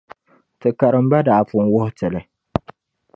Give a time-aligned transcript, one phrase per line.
[0.59, 2.21] Ti karimba daa pun wuhi ti li.